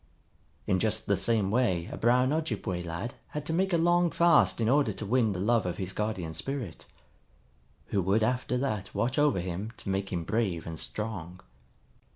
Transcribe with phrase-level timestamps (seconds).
[0.65, 4.59] In just the same way a brown Ojibway lad had to make a long fast
[4.59, 6.87] in order to win the love of his Guardian Spirit,
[7.89, 11.39] who would after that watch over him to make him brave and strong.